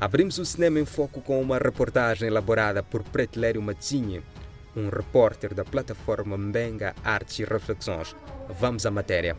Abrimos 0.00 0.38
o 0.38 0.44
cinema 0.44 0.78
em 0.78 0.84
foco 0.84 1.20
com 1.20 1.40
uma 1.42 1.58
reportagem 1.58 2.28
elaborada 2.28 2.84
por 2.84 3.02
Pretlério 3.02 3.60
Matzinha, 3.60 4.22
um 4.76 4.88
repórter 4.88 5.52
da 5.52 5.64
plataforma 5.64 6.38
Mbenga 6.38 6.94
Artes 7.02 7.40
e 7.40 7.44
Reflexões. 7.44 8.14
Vamos 8.48 8.86
à 8.86 8.92
matéria. 8.92 9.36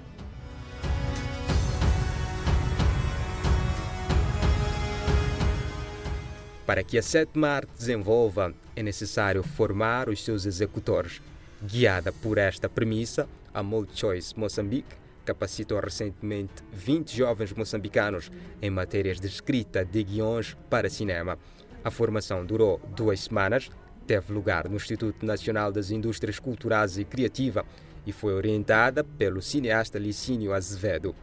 Para 6.66 6.84
que 6.84 6.98
a 6.98 7.02
sétima 7.02 7.48
arte 7.48 7.72
desenvolva, 7.78 8.54
é 8.76 8.84
necessário 8.84 9.42
formar 9.42 10.10
os 10.10 10.26
seus 10.26 10.46
executores. 10.46 11.22
Guiada 11.64 12.12
por 12.12 12.38
esta 12.38 12.68
premissa, 12.68 13.30
a 13.54 13.64
Mold 13.64 13.98
Choice 13.98 14.38
Moçambique 14.38 15.00
capacitou 15.30 15.80
recentemente 15.80 16.64
20 16.74 17.16
jovens 17.16 17.54
moçambicanos 17.54 18.32
em 18.60 18.72
matérias 18.72 19.20
de 19.20 19.28
escrita 19.28 19.86
de 19.86 20.04
guiões 20.04 20.58
para 20.72 20.90
cinema. 20.90 21.38
A 21.84 21.92
formação 21.92 22.44
durou 22.44 22.82
duas 22.96 23.20
semanas, 23.20 23.70
teve 24.08 24.34
lugar 24.34 24.68
no 24.68 24.76
Instituto 24.76 25.24
Nacional 25.24 25.72
das 25.72 25.92
Indústrias 25.92 26.40
Culturais 26.40 26.98
e 26.98 27.06
Criativa 27.06 27.64
e 28.08 28.12
foi 28.12 28.34
orientada 28.34 29.04
pelo 29.04 29.40
cineasta 29.40 30.00
Licínio 30.00 30.52
Azevedo. 30.52 31.16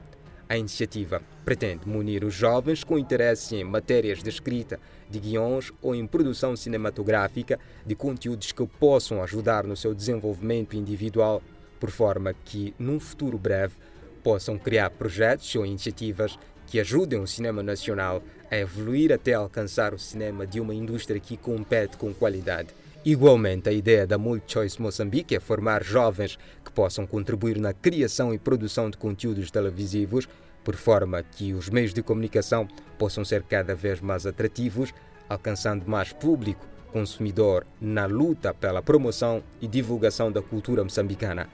A 0.48 0.56
iniciativa 0.56 1.20
pretende 1.44 1.88
munir 1.88 2.22
os 2.22 2.32
jovens 2.32 2.84
com 2.84 2.96
interesse 2.96 3.56
em 3.56 3.64
matérias 3.64 4.22
de 4.22 4.30
escrita, 4.30 4.78
de 5.10 5.18
guiões 5.18 5.72
ou 5.82 5.96
em 5.96 6.06
produção 6.06 6.54
cinematográfica 6.54 7.58
de 7.84 7.96
conteúdos 7.96 8.52
que 8.52 8.64
possam 8.64 9.20
ajudar 9.20 9.64
no 9.64 9.76
seu 9.76 9.92
desenvolvimento 9.92 10.76
individual, 10.76 11.42
por 11.78 11.90
forma 11.90 12.32
que, 12.32 12.74
num 12.78 12.98
futuro 12.98 13.38
breve, 13.38 13.74
possam 14.26 14.58
criar 14.58 14.90
projetos 14.90 15.54
ou 15.54 15.64
iniciativas 15.64 16.36
que 16.66 16.80
ajudem 16.80 17.20
o 17.20 17.28
cinema 17.28 17.62
nacional 17.62 18.20
a 18.50 18.56
evoluir 18.56 19.12
até 19.12 19.34
alcançar 19.34 19.94
o 19.94 19.98
cinema 20.00 20.44
de 20.44 20.58
uma 20.58 20.74
indústria 20.74 21.20
que 21.20 21.36
compete 21.36 21.96
com 21.96 22.12
qualidade. 22.12 22.70
Igualmente, 23.04 23.68
a 23.68 23.72
ideia 23.72 24.04
da 24.04 24.18
Multichoice 24.18 24.82
Moçambique 24.82 25.36
é 25.36 25.38
formar 25.38 25.84
jovens 25.84 26.36
que 26.64 26.72
possam 26.72 27.06
contribuir 27.06 27.56
na 27.60 27.72
criação 27.72 28.34
e 28.34 28.38
produção 28.38 28.90
de 28.90 28.96
conteúdos 28.96 29.48
televisivos, 29.48 30.28
por 30.64 30.74
forma 30.74 31.22
que 31.22 31.54
os 31.54 31.70
meios 31.70 31.94
de 31.94 32.02
comunicação 32.02 32.66
possam 32.98 33.24
ser 33.24 33.44
cada 33.44 33.76
vez 33.76 34.00
mais 34.00 34.26
atrativos, 34.26 34.92
alcançando 35.28 35.88
mais 35.88 36.12
público 36.12 36.66
consumidor 36.92 37.64
na 37.80 38.06
luta 38.06 38.52
pela 38.52 38.82
promoção 38.82 39.40
e 39.60 39.68
divulgação 39.68 40.32
da 40.32 40.42
cultura 40.42 40.82
moçambicana. 40.82 41.48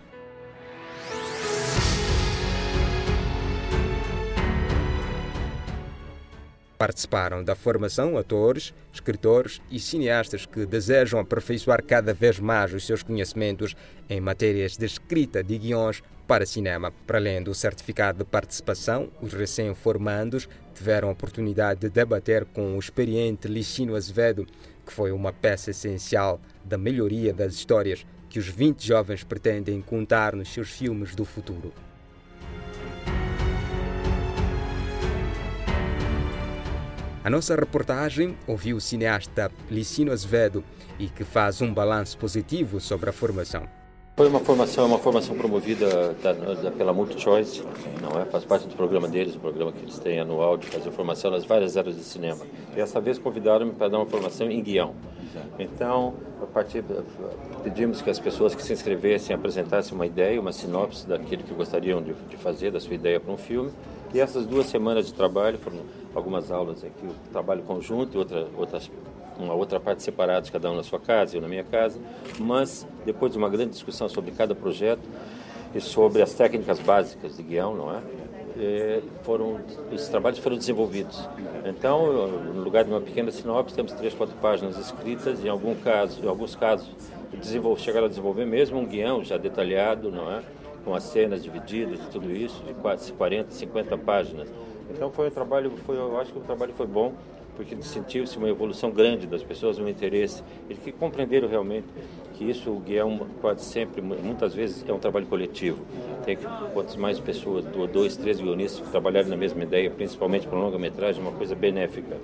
Participaram 6.83 7.44
da 7.44 7.55
formação 7.55 8.19
atores, 8.19 8.75
escritores 8.92 9.62
e 9.70 9.78
cineastas 9.78 10.44
que 10.44 10.66
desejam 10.66 11.20
aperfeiçoar 11.20 11.80
cada 11.80 12.12
vez 12.12 12.41
mais 12.41 12.75
os 12.75 12.84
seus 12.84 13.05
conhecimentos 13.05 13.77
em 14.11 14.20
matérias 14.20 14.77
de 14.77 14.84
escrita 14.84 15.44
de 15.44 15.56
guiões 15.58 16.03
para 16.27 16.44
cinema. 16.44 16.92
Para 17.06 17.19
além 17.19 17.41
do 17.41 17.55
certificado 17.55 18.19
de 18.19 18.25
participação, 18.25 19.12
os 19.20 19.33
recém-formandos 19.33 20.48
tiveram 20.75 21.08
a 21.08 21.12
oportunidade 21.12 21.83
de 21.83 21.88
debater 21.88 22.44
com 22.47 22.75
o 22.75 22.80
experiente 22.80 23.47
Licino 23.47 23.94
Azevedo, 23.94 24.44
que 24.84 24.92
foi 24.92 25.12
uma 25.12 25.33
peça 25.33 25.70
essencial 25.70 26.41
da 26.64 26.77
melhoria 26.77 27.33
das 27.33 27.55
histórias 27.55 28.05
que 28.28 28.41
os 28.41 28.48
20 28.48 28.84
jovens 28.84 29.22
pretendem 29.22 29.80
contar 29.80 30.34
nos 30.34 30.53
seus 30.53 30.72
filmes 30.72 31.14
do 31.14 31.25
futuro. 31.25 31.72
A 37.25 37.31
nossa 37.31 37.55
reportagem 37.55 38.37
ouviu 38.49 38.77
o 38.77 38.81
cineasta 38.81 39.49
Licino 39.71 40.10
Azevedo 40.10 40.65
e 40.99 41.06
que 41.06 41.22
faz 41.22 41.62
um 41.62 41.72
balanço 41.72 42.19
positivo 42.19 42.81
sobre 42.81 43.10
a 43.10 43.12
formação. 43.12 43.62
Foi 44.16 44.27
uma 44.27 44.41
formação, 44.41 44.87
uma 44.87 44.99
formação 44.99 45.37
promovida 45.37 46.15
da, 46.15 46.33
da, 46.33 46.71
pela 46.72 46.93
MultiChoice, 46.93 47.62
não 48.03 48.21
é? 48.21 48.25
Faz 48.25 48.44
parte 48.44 48.66
do 48.66 48.75
programa 48.75 49.06
deles, 49.06 49.37
o 49.37 49.38
programa 49.38 49.71
que 49.71 49.78
eles 49.78 50.00
têm 50.00 50.19
anual 50.19 50.56
de 50.56 50.66
fazer 50.66 50.91
formação 50.91 51.31
nas 51.31 51.44
várias 51.44 51.77
áreas 51.77 51.94
de 51.94 52.03
cinema. 52.03 52.44
E 52.72 52.75
dessa 52.75 53.00
vez 53.00 53.21
convidaram-me 53.21 53.72
para 53.72 53.89
dar 53.89 53.99
uma 53.99 54.06
formação 54.06 54.50
em 54.50 54.60
guião. 54.60 54.93
Então, 55.60 56.15
a 56.43 56.47
partir 56.47 56.84
pedimos 57.62 58.03
que 58.03 58.10
as 58.10 58.19
pessoas 58.19 58.53
que 58.53 58.62
se 58.62 58.72
inscrevessem 58.72 59.34
apresentassem 59.34 59.94
uma 59.94 60.06
ideia, 60.06 60.41
uma 60.41 60.53
sinopse 60.53 61.06
daquilo 61.06 61.44
que 61.44 61.54
gostariam 61.54 62.03
de, 62.03 62.12
de 62.12 62.37
fazer, 62.37 62.72
da 62.72 62.81
sua 62.81 62.94
ideia 62.94 63.21
para 63.21 63.33
um 63.33 63.37
filme. 63.37 63.71
E 64.15 64.21
essas 64.21 64.47
duas 64.47 64.67
semanas 64.67 65.06
de 65.06 65.15
trabalho 65.15 65.59
foram 65.59 65.78
algumas 66.15 66.50
aulas 66.50 66.84
aqui, 66.84 67.06
o 67.06 67.15
trabalho 67.33 67.62
conjunto 67.62 68.15
e 68.15 68.19
outra, 68.19 68.47
outras, 68.56 68.91
uma 69.39 69.55
outra 69.55 69.81
parte 69.81 70.03
separados, 70.03 70.50
cada 70.50 70.71
um 70.71 70.77
na 70.77 70.83
sua 70.83 71.00
casa, 71.00 71.37
eu 71.37 71.41
na 71.41 71.49
minha 71.49 71.65
casa. 71.65 71.99
Mas, 72.39 72.87
depois 73.06 73.33
de 73.33 73.39
uma 73.39 73.49
grande 73.49 73.71
discussão 73.71 74.09
sobre 74.09 74.31
cada 74.33 74.55
projeto 74.55 75.01
e 75.75 75.81
sobre 75.81 76.21
as 76.21 76.34
técnicas 76.34 76.78
básicas 76.78 77.37
de 77.37 77.43
guião, 77.43 77.75
não 77.75 77.91
é? 77.91 78.03
E 78.55 79.03
foram, 79.22 79.61
esses 79.91 80.09
trabalhos 80.09 80.39
foram 80.39 80.59
desenvolvidos. 80.59 81.27
Então, 81.65 82.28
no 82.53 82.62
lugar 82.62 82.84
de 82.84 82.91
uma 82.91 83.01
pequena 83.01 83.31
sinopse, 83.31 83.75
temos 83.75 83.93
três, 83.93 84.12
quatro 84.12 84.37
páginas 84.43 84.77
escritas, 84.78 85.43
em, 85.43 85.49
algum 85.49 85.75
caso, 85.75 86.22
em 86.22 86.28
alguns 86.28 86.55
casos, 86.55 86.91
chegaram 87.78 88.06
a 88.06 88.09
desenvolver 88.11 88.45
mesmo 88.45 88.78
um 88.78 88.84
guião 88.84 89.25
já 89.25 89.39
detalhado, 89.39 90.11
não 90.11 90.31
é? 90.31 90.43
Com 90.84 90.94
as 90.94 91.04
cenas 91.04 91.43
divididas 91.43 92.00
e 92.00 92.10
tudo 92.10 92.31
isso, 92.31 92.62
de 92.65 92.75
quase 92.75 93.12
40, 93.12 93.50
50 93.50 93.98
páginas. 93.98 94.48
Então 94.91 95.10
foi 95.10 95.28
um 95.28 95.31
trabalho, 95.31 95.70
foi, 95.87 95.97
eu 95.97 96.19
acho 96.20 96.32
que 96.32 96.38
o 96.38 96.43
trabalho 96.43 96.72
foi 96.75 96.87
bom, 96.87 97.15
porque 97.56 97.76
sentiu-se 97.82 98.37
uma 98.38 98.48
evolução 98.48 98.91
grande 98.91 99.26
das 99.26 99.42
pessoas, 99.42 99.78
um 99.78 99.88
interesse, 99.88 100.42
e 100.69 100.75
que 100.75 100.91
compreenderam 100.91 101.48
realmente 101.48 101.87
que 102.34 102.48
isso, 102.48 102.71
o 102.71 102.81
guião, 102.81 103.26
quase 103.41 103.65
sempre, 103.65 104.00
muitas 104.00 104.54
vezes, 104.54 104.84
é 104.88 104.92
um 104.92 104.98
trabalho 104.98 105.26
coletivo. 105.26 105.84
Tem 106.25 106.37
que, 106.37 106.47
quantas 106.72 106.97
mais 106.97 107.21
pessoas, 107.21 107.65
dois, 107.92 108.16
três 108.16 108.41
guionistas 108.41 108.88
trabalharem 108.88 109.28
na 109.28 109.37
mesma 109.37 109.62
ideia, 109.62 109.91
principalmente 109.91 110.47
para 110.47 110.59
longa-metragem, 110.59 111.22
é 111.22 111.28
uma 111.28 111.37
coisa 111.37 111.54
benéfica. 111.54 112.16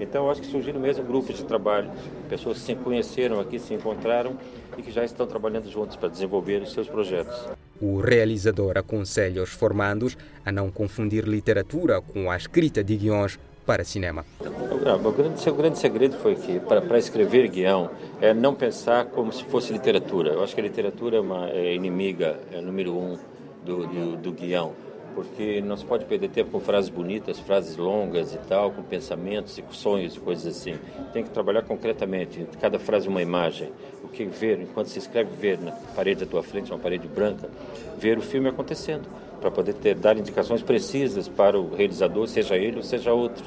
Então, 0.00 0.28
acho 0.28 0.40
que 0.40 0.46
surgiram 0.48 0.80
mesmo 0.80 1.04
grupos 1.04 1.36
de 1.36 1.44
trabalho, 1.44 1.90
pessoas 2.28 2.58
que 2.58 2.64
se 2.64 2.74
conheceram 2.74 3.38
aqui, 3.38 3.60
se 3.60 3.74
encontraram 3.74 4.36
e 4.76 4.82
que 4.82 4.90
já 4.90 5.04
estão 5.04 5.24
trabalhando 5.24 5.70
juntos 5.70 5.96
para 5.96 6.08
desenvolver 6.08 6.60
os 6.62 6.72
seus 6.72 6.88
projetos. 6.88 7.63
O 7.80 8.00
realizador 8.00 8.78
aconselha 8.78 9.42
os 9.42 9.50
formandos 9.50 10.16
a 10.44 10.52
não 10.52 10.70
confundir 10.70 11.24
literatura 11.24 12.00
com 12.00 12.30
a 12.30 12.36
escrita 12.36 12.82
de 12.82 12.96
guiões 12.96 13.38
para 13.66 13.82
cinema. 13.84 14.24
O 14.40 15.12
grande, 15.12 15.48
o 15.48 15.54
grande 15.54 15.78
segredo 15.78 16.16
foi 16.16 16.34
que, 16.34 16.60
para, 16.60 16.82
para, 16.82 16.98
escrever 16.98 17.48
guião, 17.48 17.90
é 18.20 18.34
não 18.34 18.54
pensar 18.54 19.06
como 19.06 19.32
se 19.32 19.42
fosse 19.44 19.72
literatura. 19.72 20.32
Eu 20.32 20.44
acho 20.44 20.54
que 20.54 20.60
a 20.60 20.64
literatura 20.64 21.16
é, 21.16 21.20
uma, 21.20 21.48
é 21.50 21.74
inimiga, 21.74 22.38
é 22.52 22.60
número 22.60 22.94
um 22.94 23.18
do, 23.64 23.86
do, 23.86 24.16
do 24.16 24.32
guião 24.32 24.72
porque 25.14 25.60
não 25.60 25.76
se 25.76 25.84
pode 25.84 26.04
perder 26.04 26.28
tempo 26.28 26.50
com 26.50 26.60
frases 26.60 26.90
bonitas, 26.90 27.38
frases 27.38 27.76
longas 27.76 28.34
e 28.34 28.38
tal, 28.38 28.72
com 28.72 28.82
pensamentos 28.82 29.56
e 29.56 29.64
sonhos 29.70 30.16
e 30.16 30.20
coisas 30.20 30.46
assim. 30.46 30.76
Tem 31.12 31.22
que 31.22 31.30
trabalhar 31.30 31.62
concretamente, 31.62 32.46
cada 32.60 32.78
frase 32.78 33.08
uma 33.08 33.22
imagem. 33.22 33.72
Que 34.14 34.24
ver, 34.26 34.60
enquanto 34.60 34.86
se 34.86 35.00
escreve, 35.00 35.34
ver 35.34 35.58
na 35.58 35.72
parede 35.72 36.22
à 36.22 36.26
tua 36.26 36.40
frente, 36.40 36.70
uma 36.70 36.78
parede 36.78 37.08
branca, 37.08 37.50
ver 37.98 38.16
o 38.16 38.22
filme 38.22 38.48
acontecendo, 38.48 39.08
para 39.40 39.50
poder 39.50 39.74
ter, 39.74 39.96
dar 39.96 40.16
indicações 40.16 40.62
precisas 40.62 41.26
para 41.26 41.58
o 41.58 41.74
realizador, 41.74 42.28
seja 42.28 42.56
ele 42.56 42.76
ou 42.76 42.82
seja 42.84 43.12
outro. 43.12 43.44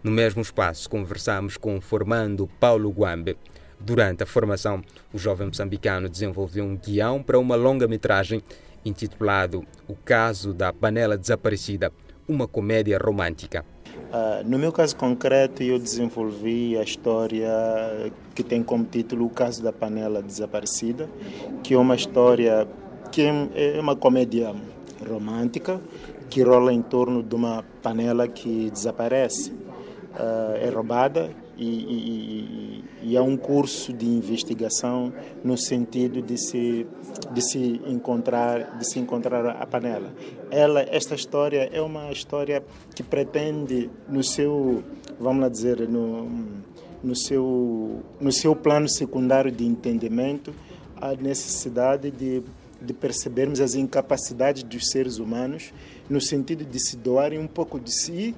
No 0.00 0.12
mesmo 0.12 0.40
espaço, 0.40 0.88
conversamos 0.88 1.56
com 1.56 1.78
o 1.78 1.80
formando 1.80 2.48
Paulo 2.60 2.88
Guambe. 2.90 3.36
Durante 3.80 4.22
a 4.22 4.26
formação, 4.26 4.80
o 5.12 5.18
jovem 5.18 5.48
moçambicano 5.48 6.08
desenvolveu 6.08 6.64
um 6.64 6.76
guião 6.76 7.20
para 7.20 7.36
uma 7.36 7.56
longa-metragem 7.56 8.40
intitulado 8.84 9.66
O 9.88 9.96
Caso 9.96 10.54
da 10.54 10.72
Panela 10.72 11.18
Desaparecida, 11.18 11.90
uma 12.28 12.46
comédia 12.46 12.98
romântica. 12.98 13.64
Uh, 14.14 14.48
no 14.48 14.58
meu 14.58 14.72
caso 14.72 14.96
concreto, 14.96 15.62
eu 15.62 15.78
desenvolvi 15.78 16.76
a 16.78 16.82
história 16.82 17.50
que 18.34 18.42
tem 18.42 18.62
como 18.62 18.84
título 18.84 19.26
O 19.26 19.30
Caso 19.30 19.62
da 19.62 19.72
Panela 19.72 20.22
Desaparecida, 20.22 21.08
que 21.62 21.74
é 21.74 21.78
uma 21.78 21.94
história 21.94 22.66
que 23.10 23.22
é 23.22 23.80
uma 23.80 23.94
comédia 23.94 24.54
romântica 25.08 25.80
que 26.30 26.42
rola 26.42 26.72
em 26.72 26.82
torno 26.82 27.22
de 27.22 27.34
uma 27.34 27.64
panela 27.82 28.26
que 28.26 28.70
desaparece 28.70 29.50
uh, 29.50 30.56
é 30.60 30.68
roubada 30.68 31.30
e, 31.56 31.64
e, 31.64 32.84
e, 33.02 33.16
há 33.16 33.22
um 33.22 33.36
curso 33.36 33.92
de 33.92 34.06
investigação 34.06 35.12
no 35.42 35.56
sentido 35.56 36.20
de 36.20 36.36
se 36.36 36.86
de 37.32 37.42
se 37.42 37.80
encontrar 37.86 38.76
de 38.76 38.84
se 38.84 38.98
encontrar 38.98 39.46
a 39.46 39.66
panela. 39.66 40.12
Ela 40.50 40.82
esta 40.82 41.14
história 41.14 41.68
é 41.72 41.80
uma 41.80 42.10
história 42.10 42.62
que 42.94 43.02
pretende 43.02 43.90
no 44.08 44.22
seu 44.22 44.82
vamos 45.18 45.42
lá 45.42 45.48
dizer 45.48 45.88
no 45.88 46.28
no 47.02 47.14
seu 47.14 48.02
no 48.20 48.32
seu 48.32 48.56
plano 48.56 48.88
secundário 48.88 49.52
de 49.52 49.64
entendimento 49.64 50.52
a 51.00 51.14
necessidade 51.14 52.10
de 52.10 52.42
de 52.80 52.92
percebermos 52.92 53.60
as 53.60 53.74
incapacidades 53.74 54.62
dos 54.62 54.90
seres 54.90 55.18
humanos 55.18 55.72
no 56.10 56.20
sentido 56.20 56.64
de 56.64 56.78
se 56.80 56.96
doarem 56.96 57.38
um 57.38 57.46
pouco 57.46 57.78
de 57.80 57.92
si 57.92 58.34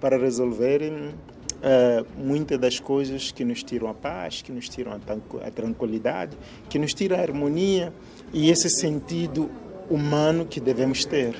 para 0.00 0.16
resolverem 0.16 1.14
uh, 1.58 2.06
muitas 2.16 2.58
das 2.58 2.78
coisas 2.80 3.30
que 3.32 3.44
nos 3.44 3.62
tiram 3.62 3.88
a 3.88 3.94
paz, 3.94 4.42
que 4.42 4.52
nos 4.52 4.68
tiram 4.68 4.92
a, 4.92 5.50
tranquilidade, 5.50 6.36
que 6.68 6.78
nos 6.78 6.94
tiram 6.94 7.16
a 7.16 7.20
harmonia 7.20 7.92
e 8.32 8.50
esse 8.50 8.68
sentido 8.68 9.50
humano 9.90 10.46
que 10.46 10.60
devemos 10.60 11.04
ter. 11.04 11.34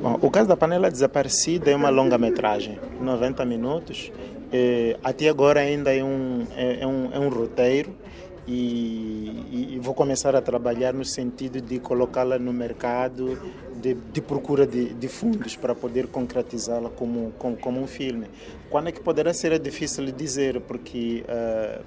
Bom, 0.00 0.18
o 0.20 0.30
caso 0.30 0.48
da 0.48 0.56
panela 0.56 0.90
desaparecida 0.90 1.70
é 1.70 1.76
uma 1.76 1.88
longa-metragem, 1.88 2.78
90 3.00 3.44
minutos. 3.46 4.12
É, 4.52 4.98
até 5.02 5.28
agora 5.28 5.60
ainda 5.60 5.94
é 5.94 6.04
um, 6.04 6.46
é, 6.54 6.80
é, 6.82 6.86
um, 6.86 7.10
é 7.12 7.18
um 7.18 7.28
roteiro 7.28 7.92
e, 8.46 9.74
e, 9.74 9.78
vou 9.80 9.94
começar 9.94 10.36
a 10.36 10.42
trabalhar 10.42 10.92
no 10.92 11.04
sentido 11.04 11.62
de 11.62 11.78
colocá-la 11.78 12.38
no 12.38 12.52
mercado 12.52 13.38
de, 13.80 13.94
de 13.94 14.20
procura 14.20 14.66
de, 14.66 14.92
de, 14.92 15.08
fundos 15.08 15.56
para 15.56 15.74
poder 15.74 16.08
concretizá-la 16.08 16.90
como, 16.90 17.32
como, 17.38 17.56
como, 17.56 17.80
um 17.80 17.86
filme. 17.86 18.26
Quando 18.68 18.88
é 18.88 18.92
que 18.92 19.00
poderá 19.00 19.32
ser 19.32 19.52
é 19.52 19.58
difícil 19.58 20.04
dizer, 20.12 20.60
porque 20.60 21.24
uh, 21.26 21.84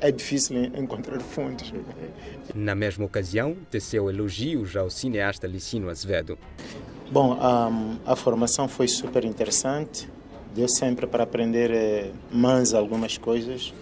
é 0.00 0.10
difícil 0.10 0.64
encontrar 0.64 1.20
fundos. 1.20 1.72
Na 2.54 2.74
mesma 2.74 3.04
ocasião, 3.04 3.56
teceu 3.70 4.10
elogios 4.10 4.76
ao 4.76 4.90
cineasta 4.90 5.46
Licino 5.46 5.88
Azevedo. 5.88 6.36
Bom, 7.10 7.34
um, 7.34 7.98
a 8.04 8.16
formação 8.16 8.66
foi 8.66 8.88
super 8.88 9.24
interessante, 9.24 10.08
deu 10.54 10.68
sempre 10.68 11.06
para 11.06 11.22
aprender 11.22 11.70
eh, 11.70 12.10
mais 12.32 12.74
algumas 12.74 13.18
coisas. 13.18 13.72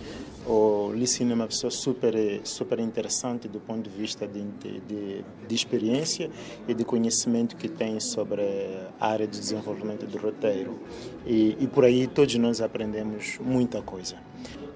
O 0.44 0.90
Licino 0.92 1.30
é 1.30 1.34
uma 1.34 1.46
pessoa 1.46 1.70
super, 1.70 2.14
super 2.42 2.80
interessante 2.80 3.46
do 3.46 3.60
ponto 3.60 3.88
de 3.88 3.96
vista 3.96 4.26
de, 4.26 4.42
de, 4.42 5.24
de, 5.46 5.54
experiência 5.54 6.28
e 6.66 6.74
de 6.74 6.84
conhecimento 6.84 7.56
que 7.56 7.68
tem 7.68 8.00
sobre 8.00 8.42
a 9.00 9.06
área 9.06 9.26
de 9.26 9.38
desenvolvimento 9.38 10.04
do 10.04 10.18
roteiro. 10.18 10.80
E, 11.24 11.56
e 11.60 11.66
por 11.68 11.84
aí 11.84 12.08
todos 12.08 12.34
nós 12.34 12.60
aprendemos 12.60 13.38
muita 13.40 13.80
coisa. 13.82 14.16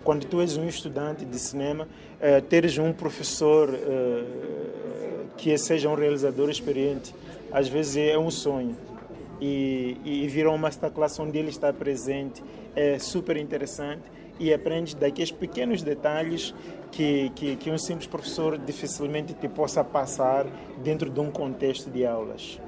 Quando 0.05 0.25
tu 0.27 0.41
és 0.41 0.57
um 0.57 0.69
estudante 0.69 1.25
de 1.25 1.37
cinema, 1.37 1.89
eh, 2.21 2.41
teres 2.41 2.79
um 2.79 2.93
professor 2.93 3.69
eh, 3.75 4.25
que 5.37 5.59
seja 5.59 5.89
um 5.89 5.97
realizador 5.97 6.49
experiente 6.49 7.13
às 7.51 7.69
vezes 7.69 7.97
é 7.97 8.19
um 8.19 8.31
sonho. 8.31 8.77
E, 9.41 9.99
e 10.05 10.27
vir 10.29 10.47
a 10.47 10.51
uma 10.51 10.59
masterclass 10.59 11.19
onde 11.19 11.37
ele 11.39 11.51
está 11.51 11.73
presente 11.73 12.43
é 12.75 12.99
super 12.99 13.37
interessante 13.37 14.03
e 14.39 14.53
aprende 14.53 14.95
daqueles 14.97 15.31
pequenos 15.31 15.83
detalhes 15.83 16.55
que, 16.91 17.31
que, 17.35 17.57
que 17.57 17.71
um 17.71 17.79
simples 17.79 18.07
professor 18.07 18.59
dificilmente 18.59 19.35
te 19.35 19.49
possa 19.49 19.83
passar 19.83 20.47
dentro 20.83 21.11
de 21.11 21.21
um 21.21 21.31
contexto 21.31 21.91
de 21.91 22.05
aulas. 22.05 22.61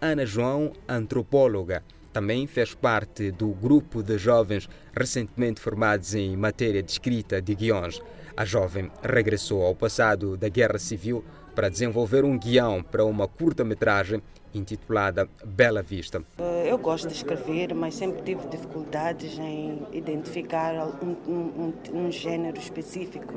Ana 0.00 0.24
João, 0.24 0.72
antropóloga, 0.86 1.82
também 2.12 2.46
fez 2.46 2.74
parte 2.74 3.30
do 3.30 3.48
grupo 3.48 4.02
de 4.02 4.16
jovens 4.16 4.68
recentemente 4.94 5.60
formados 5.60 6.14
em 6.14 6.36
matéria 6.36 6.82
de 6.82 6.90
escrita 6.90 7.42
de 7.42 7.54
guiões. 7.54 8.00
A 8.36 8.44
jovem 8.44 8.90
regressou 9.02 9.62
ao 9.62 9.74
passado 9.74 10.36
da 10.36 10.48
Guerra 10.48 10.78
Civil 10.78 11.24
para 11.56 11.70
desenvolver 11.70 12.22
um 12.22 12.38
guião 12.38 12.82
para 12.82 13.02
uma 13.02 13.26
curta-metragem 13.26 14.22
intitulada 14.54 15.26
Bela 15.44 15.82
Vista. 15.82 16.22
Eh, 16.38 16.66
eu 16.70 16.76
gosto 16.76 17.08
de 17.08 17.14
escrever, 17.14 17.74
mas 17.74 17.94
sempre 17.94 18.22
tive 18.22 18.46
dificuldades 18.48 19.38
em 19.38 19.82
identificar 19.90 20.74
um, 21.02 21.16
um, 21.26 21.72
um 21.94 22.12
gênero 22.12 22.58
específico. 22.58 23.32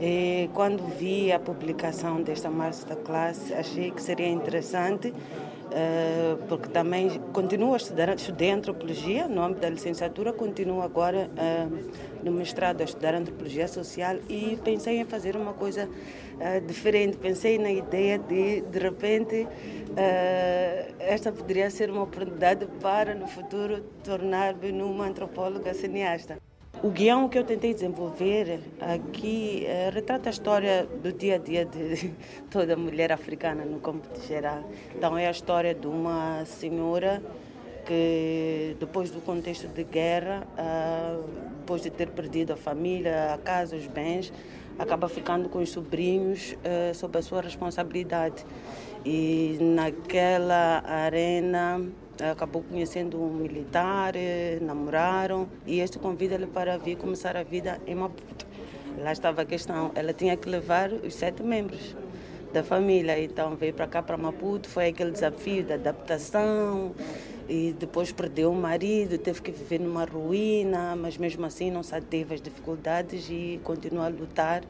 E 0.00 0.48
quando 0.54 0.84
vi 0.96 1.32
a 1.32 1.40
publicação 1.40 2.22
desta 2.22 2.48
masterclass, 2.50 3.50
achei 3.52 3.90
que 3.90 4.00
seria 4.00 4.28
interessante 4.28 5.12
eh, 5.70 6.36
porque 6.48 6.68
também 6.68 7.20
continuo 7.32 7.74
a 7.74 7.76
estudar, 7.76 8.08
estudei 8.14 8.50
antropologia 8.50 9.28
no 9.28 9.42
âmbito 9.42 9.60
da 9.60 9.68
licenciatura, 9.68 10.32
continuo 10.32 10.80
agora 10.80 11.28
uh, 11.28 12.24
no 12.24 12.32
mestrado 12.32 12.80
a 12.80 12.84
estudar 12.84 13.14
antropologia 13.14 13.68
social 13.68 14.16
e 14.30 14.58
pensei 14.64 14.98
em 14.98 15.04
fazer 15.04 15.36
uma 15.36 15.52
coisa 15.52 15.86
uh, 15.86 16.66
diferente. 16.66 17.18
Pensei 17.18 17.58
na 17.58 17.70
ideia 17.70 18.18
de, 18.18 18.62
de 18.62 18.78
repente, 18.78 19.46
esta 20.98 21.32
poderia 21.32 21.68
ser 21.70 21.90
uma 21.90 22.02
oportunidade 22.02 22.66
para 22.80 23.14
no 23.14 23.26
futuro 23.26 23.82
tornar-me 24.04 24.70
numa 24.70 25.06
antropóloga 25.06 25.74
cineasta. 25.74 26.47
O 26.80 26.90
guião 26.90 27.28
que 27.28 27.36
eu 27.36 27.42
tentei 27.42 27.74
desenvolver 27.74 28.60
aqui 28.80 29.66
é, 29.66 29.90
retrata 29.90 30.28
a 30.28 30.30
história 30.30 30.86
do 31.02 31.12
dia 31.12 31.34
a 31.34 31.38
dia 31.38 31.64
de 31.64 32.14
toda 32.48 32.76
mulher 32.76 33.10
africana 33.10 33.64
no 33.64 33.80
campo 33.80 34.06
de 34.16 34.24
geral. 34.28 34.62
Então 34.94 35.18
é 35.18 35.26
a 35.26 35.30
história 35.30 35.74
de 35.74 35.88
uma 35.88 36.44
senhora 36.44 37.20
que 37.84 38.76
depois 38.78 39.10
do 39.10 39.20
contexto 39.20 39.66
de 39.66 39.82
guerra, 39.82 40.46
ah, 40.56 41.18
depois 41.58 41.82
de 41.82 41.90
ter 41.90 42.10
perdido 42.10 42.52
a 42.52 42.56
família, 42.56 43.34
a 43.34 43.38
casa, 43.38 43.74
os 43.74 43.86
bens, 43.88 44.32
acaba 44.78 45.08
ficando 45.08 45.48
com 45.48 45.58
os 45.58 45.70
sobrinhos 45.70 46.54
ah, 46.64 46.94
sob 46.94 47.18
a 47.18 47.22
sua 47.22 47.40
responsabilidade. 47.40 48.46
E 49.04 49.58
naquela 49.60 50.84
arena 50.86 51.80
acabou 52.22 52.62
conhecendo 52.62 53.20
um 53.22 53.32
militar, 53.32 54.14
eh, 54.16 54.58
namoraram 54.60 55.48
e 55.66 55.80
este 55.80 55.98
convida-lhe 55.98 56.46
para 56.46 56.76
vir 56.78 56.96
começar 56.96 57.36
a 57.36 57.42
vida 57.42 57.80
em 57.86 57.94
Maputo. 57.94 58.46
Lá 58.98 59.12
estava 59.12 59.42
a 59.42 59.44
questão, 59.44 59.92
ela 59.94 60.12
tinha 60.12 60.36
que 60.36 60.48
levar 60.48 60.92
os 60.92 61.14
sete 61.14 61.42
membros 61.42 61.94
da 62.52 62.64
família, 62.64 63.22
então 63.22 63.54
veio 63.56 63.74
para 63.74 63.86
cá, 63.86 64.02
para 64.02 64.16
Maputo, 64.16 64.68
foi 64.68 64.88
aquele 64.88 65.10
desafio 65.10 65.64
da 65.64 65.74
adaptação 65.74 66.94
e 67.48 67.74
depois 67.78 68.12
perdeu 68.12 68.52
o 68.52 68.54
marido, 68.54 69.16
teve 69.16 69.40
que 69.40 69.50
viver 69.50 69.80
numa 69.80 70.04
ruína, 70.04 70.94
mas 70.94 71.16
mesmo 71.16 71.46
assim 71.46 71.70
não 71.70 71.80
teve 71.82 72.34
as 72.34 72.42
dificuldades 72.42 73.28
e 73.30 73.58
continuou 73.64 74.04
a 74.04 74.08
lutar 74.08 74.62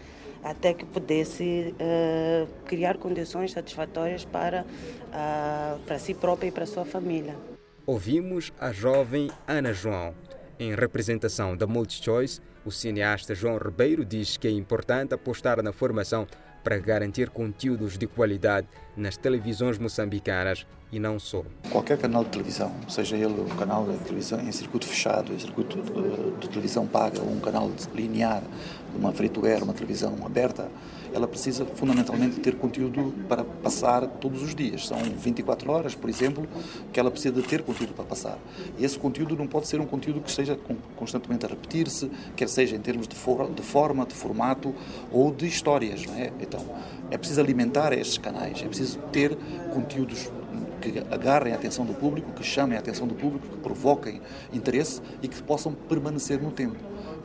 até 0.42 0.72
que 0.72 0.84
pudesse 0.84 1.74
uh, 1.74 2.48
criar 2.64 2.96
condições 2.96 3.50
satisfatórias 3.50 4.24
para, 4.24 4.62
uh, 4.62 5.80
para 5.80 5.98
si 5.98 6.14
própria 6.14 6.48
e 6.48 6.52
para 6.52 6.64
sua 6.64 6.84
família. 6.84 7.36
Ouvimos 7.84 8.52
a 8.60 8.70
jovem 8.70 9.30
Ana 9.46 9.72
João. 9.72 10.14
Em 10.60 10.74
representação 10.74 11.56
da 11.56 11.66
MultiChoice, 11.66 12.40
o 12.64 12.70
cineasta 12.70 13.34
João 13.34 13.56
Ribeiro 13.56 14.04
diz 14.04 14.36
que 14.36 14.46
é 14.46 14.50
importante 14.50 15.14
apostar 15.14 15.62
na 15.62 15.72
formação 15.72 16.26
para 16.62 16.78
garantir 16.78 17.30
conteúdos 17.30 17.96
de 17.96 18.06
qualidade 18.06 18.68
nas 18.96 19.16
televisões 19.16 19.78
moçambicanas 19.78 20.66
e 20.90 20.98
não 20.98 21.18
só. 21.18 21.42
Qualquer 21.70 21.98
canal 21.98 22.24
de 22.24 22.30
televisão, 22.30 22.72
seja 22.88 23.16
ele 23.16 23.40
um 23.40 23.56
canal 23.56 23.84
de 23.84 23.98
televisão 23.98 24.40
em 24.40 24.52
circuito 24.52 24.86
fechado, 24.86 25.32
em 25.32 25.38
circuito 25.38 25.76
de, 25.80 26.40
de 26.40 26.48
televisão 26.48 26.86
paga, 26.86 27.20
ou 27.20 27.30
um 27.30 27.40
canal 27.40 27.70
linear, 27.94 28.42
uma 28.96 29.12
free-to-air, 29.12 29.62
uma 29.62 29.74
televisão 29.74 30.14
aberta, 30.24 30.68
ela 31.12 31.26
precisa 31.26 31.64
fundamentalmente 31.64 32.40
ter 32.40 32.56
conteúdo 32.56 33.14
para 33.28 33.44
passar 33.44 34.06
todos 34.06 34.42
os 34.42 34.54
dias. 34.54 34.86
São 34.86 34.98
24 34.98 35.70
horas, 35.70 35.94
por 35.94 36.08
exemplo, 36.08 36.46
que 36.92 37.00
ela 37.00 37.10
precisa 37.10 37.34
de 37.34 37.42
ter 37.42 37.62
conteúdo 37.62 37.94
para 37.94 38.04
passar. 38.04 38.38
E 38.78 38.84
esse 38.84 38.98
conteúdo 38.98 39.36
não 39.36 39.46
pode 39.46 39.68
ser 39.68 39.80
um 39.80 39.86
conteúdo 39.86 40.20
que 40.20 40.28
esteja 40.28 40.58
constantemente 40.96 41.46
a 41.46 41.48
repetir-se, 41.48 42.10
quer 42.36 42.48
seja 42.48 42.76
em 42.76 42.80
termos 42.80 43.08
de, 43.08 43.16
for 43.16 43.50
de 43.50 43.62
forma, 43.62 44.04
de 44.04 44.14
formato 44.14 44.74
ou 45.10 45.32
de 45.32 45.46
histórias. 45.46 46.04
Não 46.04 46.14
é? 46.14 46.32
Então, 46.40 46.64
é 47.10 47.16
preciso 47.16 47.40
alimentar 47.40 47.92
estes 47.92 48.18
canais, 48.18 48.60
é 48.62 48.66
preciso 48.66 48.98
ter 49.10 49.36
conteúdos 49.72 50.30
que 50.92 51.14
agarrem 51.14 51.52
a 51.52 51.56
atenção 51.56 51.84
do 51.84 51.94
público, 51.94 52.32
que 52.32 52.42
chamem 52.42 52.76
a 52.76 52.80
atenção 52.80 53.06
do 53.06 53.14
público, 53.14 53.46
que 53.48 53.56
provoquem 53.56 54.20
interesse 54.52 55.00
e 55.22 55.28
que 55.28 55.42
possam 55.42 55.72
permanecer 55.72 56.40
no 56.40 56.50
tempo. 56.50 56.76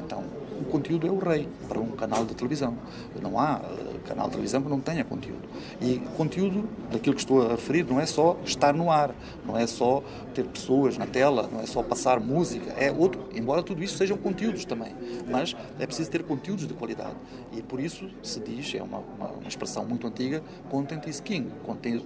Então, 0.06 0.24
o 0.60 0.66
conteúdo 0.66 1.08
é 1.08 1.12
o 1.12 1.18
rei 1.18 1.48
para 1.68 1.80
um 1.80 1.92
canal 1.92 2.26
de 2.26 2.34
televisão. 2.34 2.78
Não 3.22 3.40
há 3.40 3.58
uh, 3.58 4.00
canal 4.08 4.26
de 4.26 4.32
televisão 4.32 4.62
que 4.62 4.70
não 4.70 4.80
tenha 4.80 5.04
conteúdo. 5.04 5.48
E 5.82 6.00
conteúdo, 6.18 6.68
daquilo 6.92 7.16
que 7.16 7.22
estou 7.22 7.46
a 7.46 7.52
referir, 7.52 7.86
não 7.86 8.00
é 8.00 8.06
só 8.06 8.38
estar 8.46 8.74
no 8.74 8.92
ar, 8.92 9.14
não 9.46 9.58
é 9.58 9.66
só 9.66 10.04
ter 10.34 10.46
pessoas 10.46 10.98
na 10.98 11.06
tela, 11.06 11.50
não 11.52 11.60
é 11.60 11.66
só 11.66 11.82
passar 11.84 12.20
música, 12.20 12.72
é 12.72 12.92
outro, 12.92 13.30
embora 13.34 13.62
tudo 13.62 13.84
isso 13.84 13.98
sejam 13.98 14.18
conteúdos 14.18 14.66
também, 14.66 14.94
mas 15.30 15.56
é 15.80 15.86
preciso 15.86 16.10
ter 16.10 16.24
conteúdos 16.24 16.68
de 16.68 16.74
qualidade. 16.74 17.16
E 17.52 17.62
por 17.62 17.80
isso 17.80 18.10
se 18.22 18.40
diz, 18.40 18.74
é 18.76 18.82
uma, 18.82 19.00
uma, 19.00 19.28
uma 19.28 19.48
expressão 19.48 19.86
muito 19.86 20.08
antiga, 20.08 20.42
content 20.70 21.08
is 21.08 21.20
king, 21.20 21.50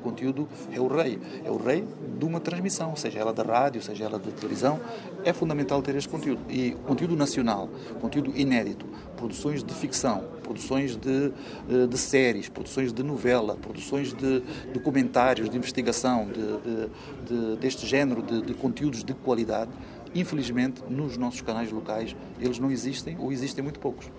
conteúdo 0.02 0.48
é 0.72 0.80
o 0.80 0.88
rei, 0.88 1.20
é 1.44 1.50
o 1.50 1.58
rei 1.58 1.86
de 2.18 2.26
uma 2.26 2.40
transmissão, 2.40 2.96
seja 2.96 3.20
ela 3.20 3.34
da 3.34 3.44
rádio, 3.44 3.82
seja 3.82 4.06
ela 4.06 4.20
de 4.20 4.32
televisão, 4.32 4.80
é 5.24 5.34
fundamental 5.34 5.82
ter 5.82 5.96
este 5.96 6.10
conteúdo. 6.10 6.42
E 6.50 6.72
conteúdo 6.86 7.16
nacional, 7.16 7.70
conteúdo 8.02 8.34
inédito, 8.40 8.86
produções 9.16 9.64
de 9.64 9.74
ficção, 9.74 10.24
produções 10.44 10.96
de, 10.96 11.32
eh, 11.70 11.88
de 11.88 11.98
séries, 11.98 12.48
produções 12.48 12.94
de 12.94 13.04
novela, 13.04 13.56
produções 13.56 14.14
de 14.14 14.42
documentários, 14.74 15.50
de 15.50 15.58
investigação, 15.58 16.28
de, 16.28 16.34
de, 16.34 17.54
de 17.54 17.56
deste 17.58 17.86
género 17.86 18.22
de 18.22 18.54
conteúdos 18.54 19.04
de 19.04 19.14
qualidade, 19.14 19.72
infelizmente, 20.14 20.82
nos 20.90 21.18
nossos 21.18 21.42
canais 21.42 21.72
locais, 21.72 22.16
eles 22.40 22.60
não 22.60 22.72
existem 22.72 23.18
ou 23.20 23.32
existem 23.32 23.64
muito 23.64 23.80
poucos. 23.80 24.10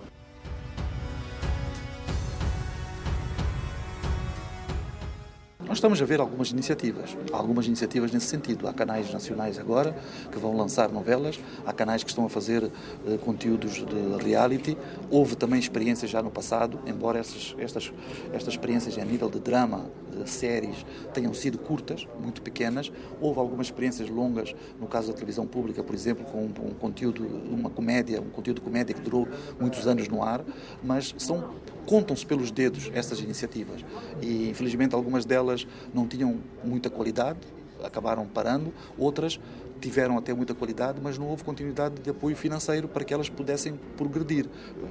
Estamos 5.79 6.01
a 6.01 6.05
ver 6.05 6.19
algumas 6.19 6.51
iniciativas, 6.51 7.17
algumas 7.31 7.65
iniciativas 7.65 8.11
nesse 8.11 8.25
sentido. 8.25 8.67
Há 8.67 8.73
canais 8.73 9.11
nacionais 9.13 9.57
agora 9.57 9.95
que 10.29 10.37
vão 10.37 10.55
lançar 10.55 10.91
novelas, 10.91 11.39
há 11.65 11.71
canais 11.71 12.03
que 12.03 12.09
estão 12.09 12.25
a 12.25 12.29
fazer 12.29 12.63
uh, 12.63 13.17
conteúdos 13.19 13.85
de 13.85 14.23
reality. 14.23 14.77
Houve 15.09 15.37
também 15.37 15.57
experiências 15.57 16.11
já 16.11 16.21
no 16.21 16.29
passado, 16.29 16.79
embora 16.85 17.19
essas, 17.19 17.55
estas, 17.57 17.93
estas 18.33 18.49
experiências 18.55 18.97
a 18.97 19.05
nível 19.05 19.29
de 19.29 19.39
drama, 19.39 19.89
de 20.11 20.29
séries, 20.29 20.85
tenham 21.13 21.33
sido 21.33 21.57
curtas, 21.57 22.05
muito 22.21 22.41
pequenas. 22.41 22.91
Houve 23.21 23.39
algumas 23.39 23.67
experiências 23.67 24.09
longas, 24.09 24.53
no 24.81 24.87
caso 24.87 25.07
da 25.07 25.13
televisão 25.13 25.47
pública, 25.47 25.81
por 25.81 25.95
exemplo, 25.95 26.25
com 26.25 26.39
um, 26.39 26.67
um 26.67 26.73
conteúdo, 26.73 27.25
uma 27.25 27.69
comédia, 27.69 28.19
um 28.19 28.29
conteúdo 28.29 28.57
de 28.57 28.65
comédia 28.65 28.93
que 28.93 29.01
durou 29.01 29.27
muitos 29.57 29.87
anos 29.87 30.09
no 30.09 30.21
ar, 30.21 30.43
mas 30.83 31.15
são 31.17 31.51
contam-se 31.89 32.23
pelos 32.23 32.51
dedos 32.51 32.91
essas 32.93 33.19
iniciativas 33.19 33.83
e 34.21 34.47
infelizmente 34.47 34.93
algumas 34.93 35.25
delas 35.25 35.65
não 35.93 36.07
tinham 36.07 36.39
muita 36.63 36.89
qualidade, 36.89 37.39
acabaram 37.83 38.25
parando, 38.25 38.73
outras 38.97 39.39
tiveram 39.79 40.17
até 40.17 40.33
muita 40.33 40.53
qualidade, 40.53 40.99
mas 41.01 41.17
não 41.17 41.27
houve 41.27 41.43
continuidade 41.43 41.95
de 42.01 42.09
apoio 42.09 42.35
financeiro 42.35 42.87
para 42.87 43.03
que 43.03 43.13
elas 43.13 43.29
pudessem 43.29 43.79
progredir. 43.97 44.45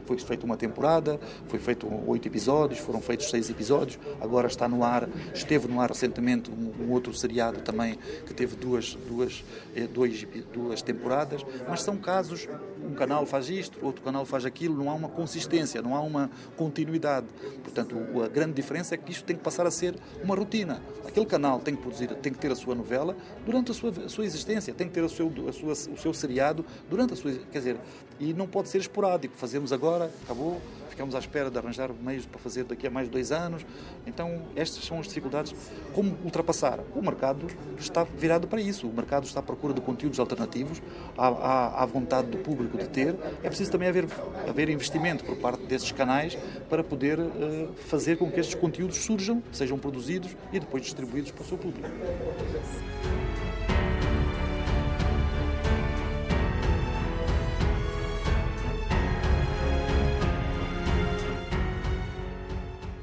Foi 0.06 0.18
feita 0.18 0.44
uma 0.44 0.56
temporada, 0.56 1.20
foi 1.46 1.58
feito 1.58 1.86
oito 2.06 2.26
episódios, 2.26 2.80
foram 2.80 3.00
feitos 3.00 3.30
seis 3.30 3.48
episódios, 3.50 3.98
agora 4.20 4.46
está 4.46 4.68
no 4.68 4.82
ar, 4.82 5.08
esteve 5.34 5.68
no 5.68 5.80
ar 5.80 5.90
recentemente 5.90 6.50
um, 6.50 6.90
outro 6.90 7.12
seriado 7.14 7.60
também 7.60 7.98
que 8.26 8.34
teve 8.34 8.56
duas, 8.56 8.94
duas, 9.06 9.44
eh, 9.74 9.86
dois, 9.86 10.26
duas 10.52 10.82
temporadas, 10.82 11.44
mas 11.68 11.82
são 11.82 11.96
casos, 11.96 12.48
um 12.82 12.94
canal 12.94 13.26
faz 13.26 13.48
isto, 13.50 13.78
outro 13.82 14.02
canal 14.02 14.24
faz 14.24 14.44
aquilo, 14.44 14.76
não 14.76 14.90
há 14.90 14.94
uma 14.94 15.08
consistência, 15.08 15.82
não 15.82 15.94
há 15.94 16.00
uma 16.00 16.30
continuidade. 16.56 17.26
Portanto, 17.62 17.96
a 18.24 18.28
grande 18.28 18.54
diferença 18.54 18.94
é 18.94 18.98
que 18.98 19.12
isto 19.12 19.24
tem 19.24 19.36
que 19.36 19.42
passar 19.42 19.66
a 19.66 19.70
ser 19.70 19.94
uma 20.22 20.34
rotina. 20.34 20.82
Aquele 21.06 21.26
canal 21.26 21.60
tem 21.60 21.74
que 21.74 21.82
produzir, 21.82 22.08
tem 22.16 22.32
que 22.32 22.38
ter 22.38 22.50
a 22.50 22.56
sua 22.56 22.74
novela 22.74 23.16
durante 23.44 23.70
a 23.70 23.74
sua, 23.74 23.90
a 23.90 24.08
sua 24.08 24.24
existência, 24.24 24.72
tem 24.78 24.88
que 24.88 24.94
ter 24.94 25.02
o 25.02 25.08
seu, 25.08 25.30
a 25.48 25.52
sua, 25.52 25.72
o 25.72 25.98
seu 25.98 26.14
seriado 26.14 26.64
durante 26.88 27.12
a 27.12 27.16
sua. 27.16 27.32
Quer 27.52 27.58
dizer, 27.58 27.76
e 28.20 28.32
não 28.32 28.46
pode 28.46 28.68
ser 28.68 28.78
esporádico. 28.78 29.34
Fazemos 29.36 29.72
agora, 29.72 30.10
acabou, 30.24 30.60
ficamos 30.88 31.14
à 31.14 31.18
espera 31.18 31.50
de 31.50 31.58
arranjar 31.58 31.90
meios 31.92 32.26
para 32.26 32.38
fazer 32.40 32.64
daqui 32.64 32.86
a 32.86 32.90
mais 32.90 33.08
dois 33.08 33.30
anos. 33.30 33.64
Então, 34.06 34.42
estas 34.56 34.84
são 34.84 34.98
as 34.98 35.06
dificuldades. 35.06 35.54
Como 35.94 36.16
ultrapassar? 36.24 36.80
O 36.94 37.02
mercado 37.02 37.46
está 37.78 38.04
virado 38.04 38.48
para 38.48 38.60
isso. 38.60 38.88
O 38.88 38.92
mercado 38.92 39.24
está 39.24 39.40
à 39.40 39.42
procura 39.42 39.72
de 39.72 39.80
conteúdos 39.80 40.18
alternativos, 40.18 40.82
há, 41.16 41.28
há, 41.28 41.82
há 41.82 41.86
vontade 41.86 42.28
do 42.28 42.38
público 42.38 42.76
de 42.76 42.88
ter. 42.88 43.14
É 43.42 43.48
preciso 43.48 43.70
também 43.70 43.88
haver, 43.88 44.06
haver 44.48 44.68
investimento 44.68 45.24
por 45.24 45.36
parte 45.36 45.62
desses 45.64 45.92
canais 45.92 46.36
para 46.68 46.82
poder 46.82 47.18
uh, 47.18 47.72
fazer 47.86 48.16
com 48.16 48.30
que 48.30 48.40
estes 48.40 48.54
conteúdos 48.54 48.96
surjam, 48.96 49.42
sejam 49.52 49.78
produzidos 49.78 50.36
e 50.52 50.58
depois 50.58 50.82
distribuídos 50.82 51.30
para 51.30 51.42
o 51.42 51.46
seu 51.46 51.58
público. 51.58 51.88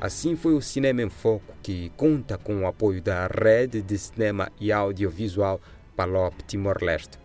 Assim 0.05 0.35
foi 0.35 0.53
o 0.53 0.61
Cinema 0.61 1.01
em 1.01 1.09
Foco, 1.09 1.51
que 1.63 1.91
conta 1.97 2.37
com 2.37 2.61
o 2.61 2.67
apoio 2.67 3.01
da 3.01 3.25
Rede 3.25 3.81
de 3.81 3.97
Cinema 3.97 4.51
e 4.59 4.71
Audiovisual 4.71 5.59
Palop 5.95 6.43
Timor-Leste. 6.43 7.24